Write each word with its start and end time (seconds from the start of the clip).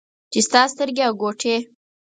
چې 0.31 0.39
ستا 0.47 0.61
سترګې 0.73 1.01
او 1.07 1.13
ګوټې 1.21 1.55